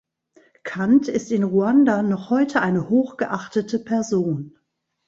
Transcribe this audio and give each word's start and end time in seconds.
Kandt 0.63 1.09
ist 1.09 1.31
in 1.31 1.43
Ruanda 1.43 2.01
noch 2.01 2.31
heute 2.31 2.63
eine 2.63 2.89
hoch 2.89 3.17
geachtete 3.17 3.77
Person. 3.77 4.57